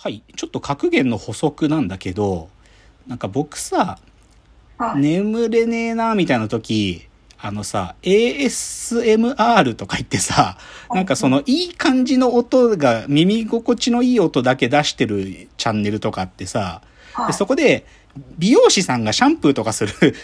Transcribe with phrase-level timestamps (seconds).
[0.00, 0.22] はい。
[0.36, 2.50] ちょっと格言の補足なんだけど、
[3.08, 3.98] なんか僕さ、
[4.78, 10.56] はい眠れねえな、みたいな時、あのさ、ASMR とか言ってさ、
[10.94, 16.80] なんかそのいい感じの音が、耳心地のいい音だけ出してるチャンネルとかってさ、
[17.26, 17.84] でそこで
[18.38, 20.14] 美容師さんがシャンプーとかする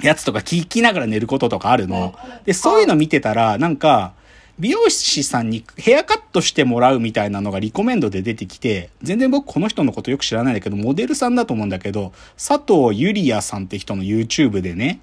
[0.00, 2.14] やつとか聞きながら寝ることとかあるの。
[2.46, 4.14] で、そういうの見てたら、なんか、
[4.58, 15.00] 美容師さんにヘアカットしてもらうみたいなのがリコメンドで出てきて、全然僕この人のことよく知らないんだけど、モデルさんだと思うんだけど、佐藤ゆりやさんって人の YouTube でね、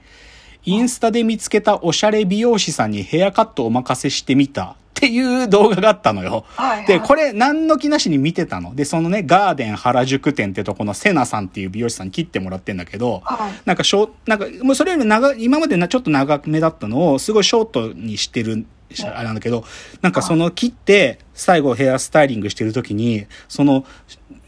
[0.66, 6.46] インスタで見つけたおしゃれ美容師さんにヘアカットお任せしてみたっていう動画があったのよ。
[6.56, 8.76] はいはいで、これ何の気なしに見てたの？
[8.76, 18.66] で、そのね、ガーデン原宿店ってとこのセナさんっていう美容師さんに切ってもらってんだけど、はいなんかショーなんか、もうそれより長い、今までなちょっと長めだったのを、すごいショートにしてる、
[19.04, 19.64] あれなんだけど、
[20.02, 23.86] なんかその切って、最後ヘアスタイリングしてる時に、その、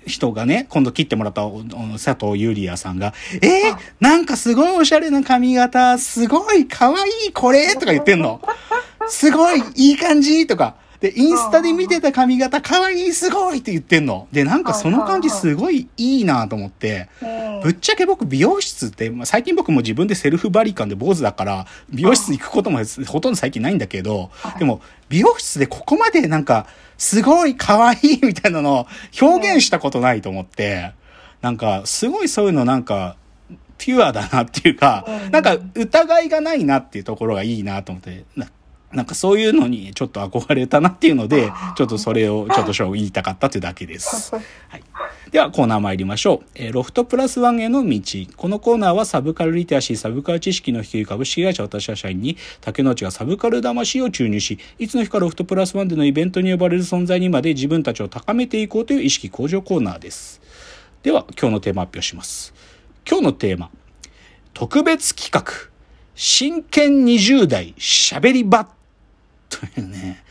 [0.05, 1.43] 人がね、今度切ってもらった
[1.93, 8.41] 佐藤ゆりやさんが、えー、なんかすごいおしゃれな髪型、すごい可愛いこれとか言ってんの。
[9.09, 10.75] すごいいい感じとか。
[10.99, 14.27] で、インスタで見てた髪型可愛いすごいって言ってんの。
[14.31, 17.09] で、なんかその感じすごいいいなと思って。
[17.21, 26.67] うんぶっちゃけ僕美容室って、まあ、最近僕も自分でセルフバリカンで坊主だから、美容室行くこともほとんど最近ないんだけど、でも美容室でここまでなんか、
[26.97, 28.87] すごい可愛いみたいなのを
[29.21, 30.93] 表現したことないと思って、
[31.41, 33.17] なんかすごいそういうのなんか、
[33.77, 38.25] ピュアだなっていうか、なんか疑いがないなっていうところがいいなと思って、
[38.91, 44.33] ななんかそういうのにちょっと憧れたなっていうので、ちょっとそれをちょっと言いたかったというだけです。
[44.33, 44.41] は
[44.77, 44.83] い。
[45.31, 46.49] ではコーナー参りましょう。
[46.55, 48.01] えーロフトプラスワンへの道。
[48.37, 60.41] このコーナーはサブカルリテラシー、サブカル知識の低い株式会社私は社員に竹之内がサブカル魂を注入し、いつの日かロフトプラスワンでのイベントに呼ばれる存在にまで自分たちを高めていこうという意識向上コーナーです。
[61.03, 62.53] では今日のテーマ発表します。
[63.07, 63.69] 今日のテーマ。
[64.53, 65.69] 特別企画。
[66.15, 68.76] 真剣20代喋り場。
[69.49, 70.23] というね。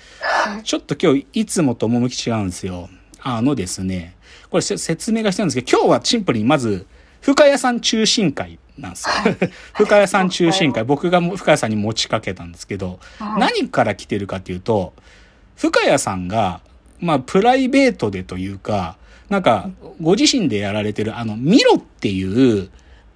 [0.65, 2.88] ちょっと今日いつもと趣違うんですよ。
[3.21, 4.16] あのですね、
[4.50, 6.87] これせ説明が必要なんですけど、今日はシンプルにまず、
[7.21, 9.15] 深谷さん中心会なんですよ。
[9.75, 14.93] 深谷さん中心会、僕がも深谷さんに持ちかけたんですけど、はい何から来てるかっていうと、
[15.56, 16.60] 深谷さんが、
[17.00, 18.97] まあ、プライベートでというか、
[19.28, 22.69] なんか、ご自身でやられてる、あの、ミロっていう、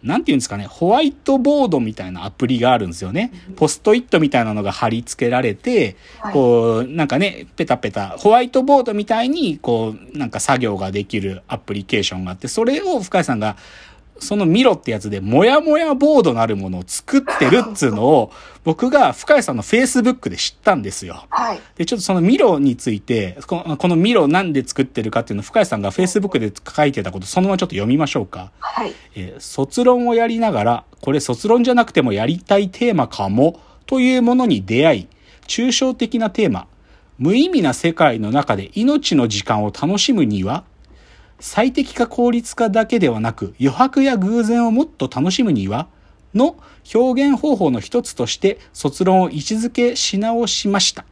[0.02, 3.32] なんていうんですかね、ホワイトボードみたいなアプリがあるんですよね。
[3.56, 13.56] ポストイットみたいなのが貼り付けられて、はいこう、なんかね、ペタペタ、ホワイトボードみたいに、こう、なんか作業ができるアプリケーションがあって、それを深谷さんが、
[14.20, 18.32] そのミロってやつで、もやもやボードなるものを作ってるっつうのを、
[18.62, 21.24] 僕が深谷さんの Facebook で知ったんですよ。
[21.30, 21.60] はい。
[21.76, 28.50] で、ちょっとそのミロについて、このこのミロなんで作ってるかっていうのを深谷さんが Facebook で書いてたこと、そのままちょっと読みましょうか。
[28.60, 28.92] はい。
[29.14, 35.08] えー卒論をやりながら、これ卒論じゃなくてもやりたいテーマかも、というものに出会い、
[35.46, 36.66] 抽象的なテーマ、
[37.18, 40.64] 無意味な世界の中で命の時間を楽しむには、
[41.40, 45.88] 最適化効率化だけではなく余白や偶然をもっと楽しむには
[46.34, 46.56] の
[46.94, 51.04] 表現方法の一つとして卒論を位置づけし直しました。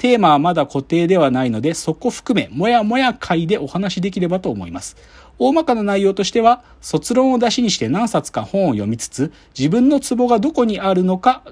[0.00, 4.96] テーマはまだ固定ではないので、そこ含め、もやもや会でお話しできればと思います。
[5.38, 11.42] 大まかな内容としては、卒論を出しにして何冊か本を読みつつ、自分のツボがどこにあるのか、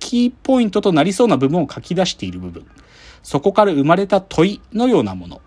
[0.00, 2.66] キーポイントとなりそうな部分を書き出している部分。
[3.22, 5.40] そこから生まれた問いのようなもの。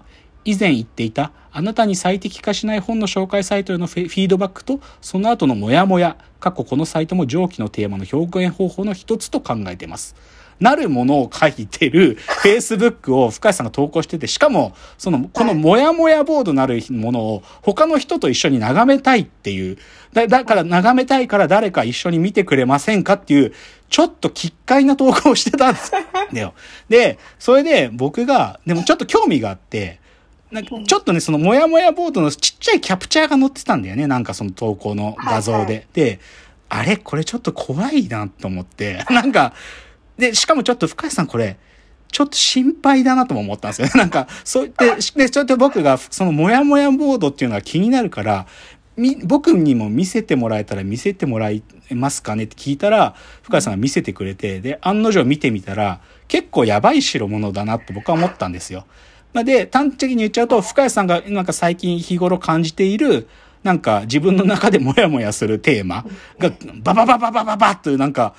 [0.46, 10.16] 以前言っていた、あなたに最適化しない本の紹介サイトへのフィードバックと、その後のモヤモヤ、過去このサイトも上記のテーマの表現方法の一つと考えています。
[10.62, 19.78] なるものを書いてる Facebook を深谷さんが投稿してて、しかも、その、このモヤモヤボードなるものを他の人と一緒に眺めたいっていう、
[20.14, 23.54] だだから眺めたいから誰か一緒に見てくれませんかっていう、
[23.90, 25.92] ちょっと奇怪な投稿をしてたんです
[26.34, 26.54] よ。
[26.90, 30.00] で、それで僕が、でもちょっと興味があって、
[30.52, 34.06] なんかちょっとね、そのモヤモヤボードのちっちゃいキャプチャーが載ってたんだよね。
[34.08, 35.58] なんかその投稿の画像で。
[35.58, 36.20] はいはいで、
[36.74, 39.04] あれこれちょっと怖いなと思って。
[39.12, 39.54] なんか、
[40.18, 41.58] で、しかもちょっと深井さんこれ、
[42.12, 43.94] ちょっと心配だなとも思ったんですよね。
[44.00, 48.48] なんか、そう言って、 で、ちょっと僕がそのモヤモヤボードっていうのが気になるから、
[48.96, 56.00] み、僕にも見せてもらえたら見せてもらえますかねって聞いたら、深井さんが見せてくれて、で、案の定見てみたら、
[56.30, 58.86] 結構やばい代物だなって僕は思ったんですよ。
[59.34, 63.28] まあで、端的に言っちゃうと、深谷さんがなんか最近日頃感じている、
[63.64, 66.06] なんか自分の中でモヤモヤするテーマ
[66.40, 66.52] が、
[66.84, 68.34] バババババババッというなんか、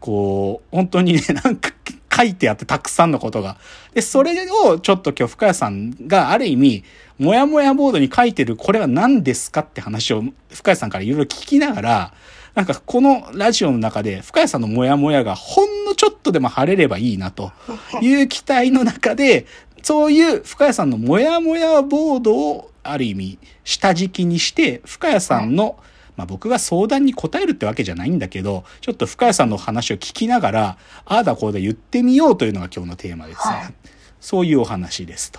[0.00, 1.70] こう、本当にね、 なんか
[2.14, 3.56] 書いてあって、たくさんのことが。
[3.94, 4.34] で、それ
[4.64, 6.84] をちょっと今日深谷さんがある意味、
[7.18, 12.12] もやもやボードに書いてるこれは何ですかって話を深谷さんからいろいろ聞きながら、
[12.54, 17.52] なんかこのラジオの中で深谷さんのモヤモヤがほんのちょっとでも晴れればいいなと
[18.00, 19.46] いう期待の中で、
[19.86, 25.78] そういう深谷さんのモヤモヤボードをある意味下敷きにして、深谷さんの、
[26.16, 33.54] まあ僕が相談に答えるってわけじゃないんだけど、ちょっと深谷さんの話を聞きながら、ああだこうだ言ってみようというのが今日のテーマですね。
[33.54, 33.74] はい、
[34.18, 35.38] そういうお話ですと。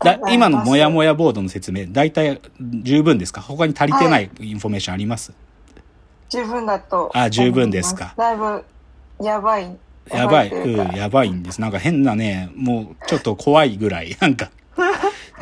[0.00, 3.40] だ今のモヤモヤボードの説明、大体十分ですか？
[3.40, 5.40] 他に足りてないインフォメーションあります、はい
[6.28, 7.12] 十分だと。
[7.14, 8.12] あ、十分ですか。
[8.16, 8.64] だいぶ、
[9.22, 9.76] やばい。
[10.10, 11.60] やばい、うん、やばいんです。
[11.60, 14.50] なんか変なね、もうちょっと怖いぐらい、 なんか、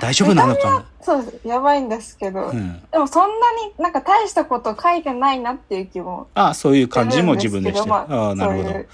[0.00, 0.87] 大丈夫なのかな？
[1.00, 1.40] そう。
[1.44, 6.28] やばいんですけど、うん、でもそんなになんか大したこと書いてないなっていう気も。
[6.34, 7.88] ああ、そういう感じも自分でして。
[7.88, 8.84] まあ、あなるほど。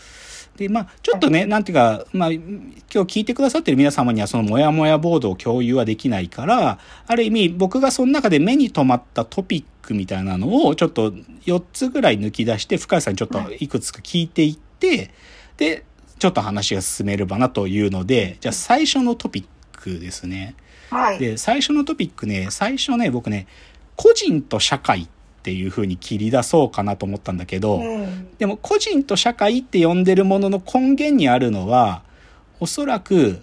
[0.57, 11.13] で、まあ、ちょっとね、なんていうか、まあ、今日聞いてくださってる皆様にはそのモヤモヤボードを共有はできないから、ある意味僕がその中で目に留まったトピックみたいなのをちょっと
[11.47, 15.13] 4つぐらい抜き出して、深谷さんにちょっといくつか聞いていって、
[15.61, 15.85] で、
[16.19, 20.57] ちょっと話が進めればなというので、じゃあ最初のトピックですね。
[20.91, 21.19] はい。
[21.19, 23.47] で、最初のトピックね、最初ね、僕ね、
[23.95, 25.09] 個人と社会っ
[25.43, 32.03] ていうふうに切り出そうかなと思ったんだけど、うん、でも個人と社会って呼んでるものの根源にあるのは
[32.59, 33.43] おそらく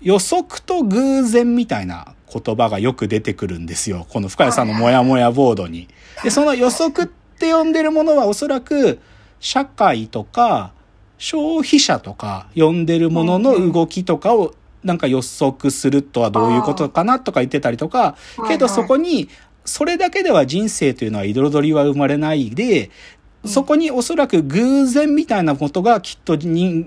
[0.00, 4.06] 予測と偶然みたいな言葉がよく出てくるんですよ。
[4.08, 5.88] この深谷さんのモヤモヤボードに。
[6.24, 8.98] で、その予測って呼んでるものはおそらく
[9.38, 10.72] 社会とか
[11.18, 14.54] 消費者とか呼んでるものの動きとかを
[14.84, 18.16] なんか予測するとはどういうことかなとか言ってたりとか、
[18.46, 19.28] けどそこに
[19.64, 22.90] それだけでは人生というのは彩りは生まれないで、
[23.44, 26.84] そこにおそらく偶然みたいなことがきっと人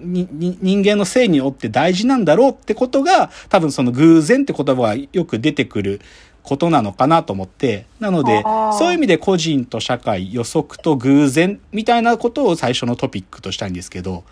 [0.61, 6.01] 間の性によって大事なんだろうってことが多分その偶然って言葉がよく出てくる
[6.43, 7.85] ことなのかなと思って。
[7.99, 8.43] なので、
[8.77, 14.23] そういう意味で個人と社会、予測と偶然みたいなことを最初のトピックとしたいんですけど、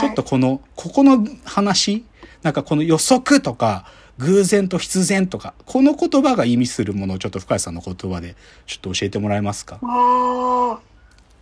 [0.00, 2.04] ちょっとこの、ここの話、
[2.42, 3.86] なんかこの予測とか、
[4.18, 8.36] 偶然と必然とか、この言葉が意味するものをちょっと深谷さんの言葉で
[8.66, 9.78] ちょっと教えてもらえますか？
[9.82, 10.78] あ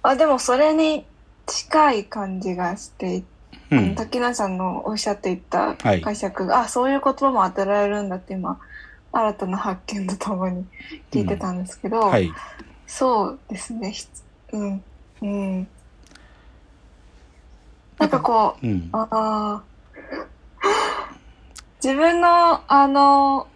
[0.02, 1.04] あ、でもそれに
[1.46, 3.24] 近い感じがして、
[3.72, 8.60] うん、滝名さんのおっしゃっていた解釈が、はい、あ、そういう言葉も当てられるんだって今、
[9.12, 10.64] 新たな発見とともに
[11.10, 12.32] 聞いてたんですけど、うんはい、
[12.86, 13.94] そうですね、
[14.52, 14.84] うん、
[15.22, 15.68] うん。
[17.98, 19.62] なんかこう、うん、ああ、
[21.82, 23.46] 自分の、あの、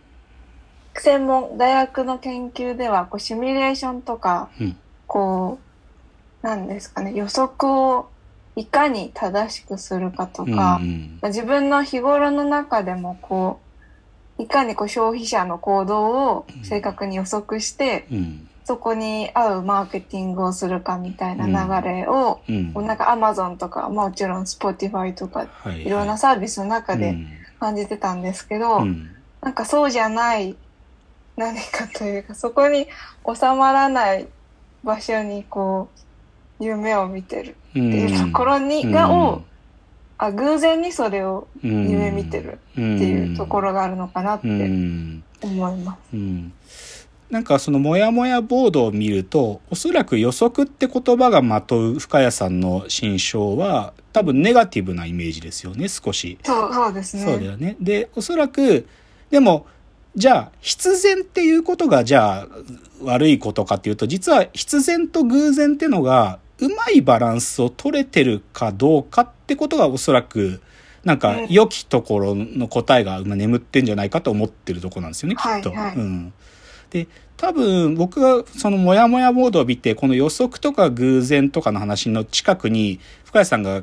[0.97, 4.77] 専門、大学の研究では、こう、シミュレーションとか、うん、
[5.07, 5.59] こ
[6.43, 8.09] う、なんですかね、予測を
[8.57, 13.64] いかに正しくするかとか、うんうん、自分の日頃の中でも、こう、
[14.39, 25.69] いかにこう消費者の行動を正確に予測して、うん、そこに合うマーケティングをするかみたいな流れを、うん、なんかアマゾンとか、もちろん Spotify とか、はい。
[25.71, 27.17] はい、いろんなサービスの中で、
[27.61, 29.11] 感じてたんですけど、うん、
[29.41, 30.57] なんかそうじゃない
[31.37, 32.87] 何かというかそこに
[33.27, 34.29] 収まらない
[34.83, 35.89] 場所にこ
[36.61, 39.43] う夢を見てるっていうところに、うん、がを
[40.19, 44.49] あ偶然にそれを夢見てるっていうところがあるのかなって
[45.43, 45.99] 思います。
[46.15, 46.53] うん
[47.31, 56.39] なんかそのモヤモヤボードを見ると、おそらく予測って言葉がまとう深谷さんの心象は、多分ネガティブなイメージですよね、少し。
[56.45, 57.25] そう、そうですね。
[57.25, 57.77] そうだよね。
[57.81, 58.87] で、おそらく、
[59.31, 59.67] でも、
[60.15, 62.49] じゃあ、必然っていうことが、じゃあ、
[63.03, 70.61] 悪いことかっていうと、実は必然と偶然っていうのが、うまいバランスを取れてるかどうかってことがおそらく、
[71.05, 75.71] なんか、良きところの答えが今眠ってんじゃないかと思ってるとこなんですよね、きっと。
[75.71, 76.33] はいはい、うん。
[76.91, 83.83] で、多分僕がそのモヤモヤボードを見て、この予測とか偶然とかの話の近くに、深谷さんが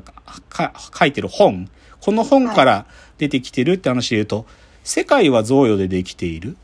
[0.98, 2.86] 書いてる本、この本から
[3.18, 4.46] 出てきてるって話で言うと、
[4.82, 6.56] 世界は贈与でできている。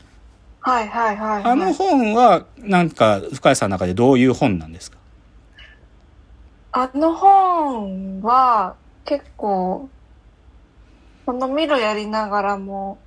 [0.59, 4.97] はいはいはい、あの本は、なんか、深谷さんの中でどういう本なんですか？
[6.81, 9.89] あの本は、結構、
[11.25, 12.99] このミロやりながらも、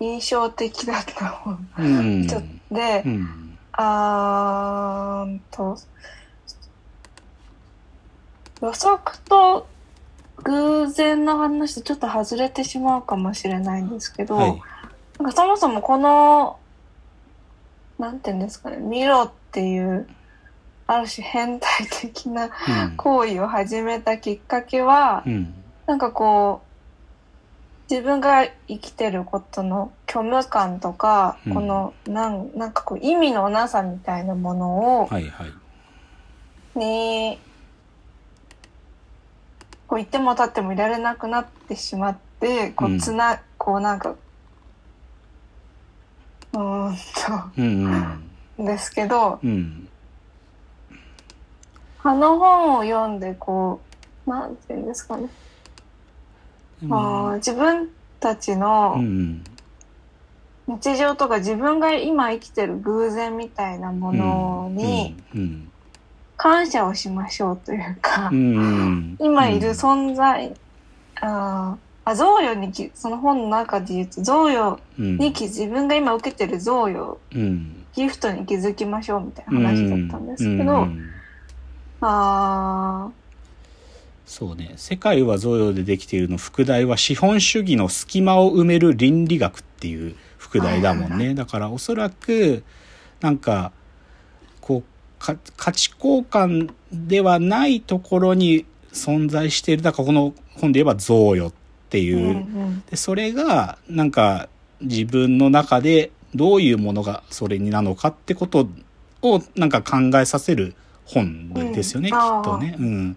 [0.00, 5.78] 印象的だった本、うん、ちょで、うん、あーと
[8.60, 9.68] 予測と
[10.42, 14.62] 偶然の話とちょっと外れてしまうかもしれないんですけど、はい、
[15.20, 16.58] なんかそもそもこの
[17.98, 20.08] なんていうんですかねミロっていう
[20.86, 22.50] ある種変態的な
[22.96, 25.54] 行為を始めたきっかけは、うん、
[25.86, 26.74] なんかこう、
[27.90, 31.54] 自分が生きてることの虚無感とか、うん。
[31.54, 35.52] この、なん、なんかこう、意味のなさみたいなものを、はいはい。
[36.78, 37.38] に、
[39.86, 44.14] こう、いても立ってもいられなくなってしまって、こうんう、つな、こうなんか、
[46.54, 46.86] うーん
[47.56, 49.88] うんと、ですけど、うん。
[52.04, 52.10] うん。
[52.10, 53.80] あの本を読んで、こ
[54.26, 55.28] う、なんていうんですかね。
[56.90, 57.88] あー自分
[58.20, 59.42] たちうのん。
[60.66, 65.70] 日常とか自分が今生きてる偶然みたいなものにうん。
[66.36, 69.16] 感謝をしましょうというか、うん。
[69.20, 70.54] 今いる存在、
[71.20, 77.86] あーあ贈与にきその本の中で言うと贈与うんにき自分が今受けてる贈与うん。
[77.94, 81.10] ギフトに気づきましょうみたいな話だったんですけど、うん
[82.06, 83.10] あ
[84.26, 84.74] そうね。
[84.76, 91.34] 世界は贈与でできているの副題は資本主義の隙間を埋める倫理学っていう副題だもんね。
[91.34, 92.62] だからおそらく、
[93.20, 93.72] なんか、
[94.60, 99.82] こう、か価値交換ではないところに存在している。
[99.82, 101.52] だからこの本で言えば贈与っ
[101.88, 102.18] てーいう。
[102.18, 102.30] うんう
[102.70, 104.48] んで、それが、なんか、
[104.80, 108.68] 自分の中でどういうものがそれになのかってこと
[109.22, 112.76] を、なんか考えさせる本ですよね、うんきっとね。
[112.78, 113.16] うん。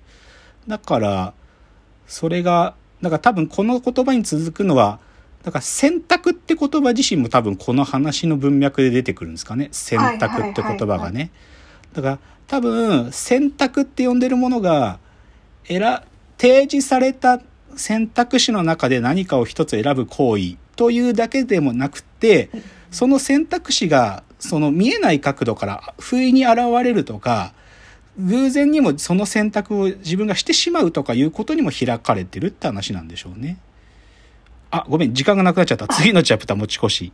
[0.68, 1.34] だから、
[2.06, 5.00] それが、だから多分この言葉に続くのは、
[5.44, 9.70] だから選択って言葉自身も多分この話の文脈で出てくるんですかね。
[9.72, 11.32] 選択って言葉がね。
[11.94, 15.00] だから多分選択って呼んでるものが、
[15.70, 16.04] えら、
[16.38, 17.42] 提示された
[17.76, 22.50] 選択肢の中で何かを一つ選ぶ行為というだけでもなくて、
[22.92, 27.54] その選択肢がその見えない角度から不意に現れるとか、
[28.20, 33.60] 偶然にもその選択を自分がしてしまうとかいうことにも開かれてるって話なんでしょうね。
[34.70, 35.88] あ、ごめん、時間がなくなっちゃった。
[35.88, 37.14] 次のチャプター持ち越し。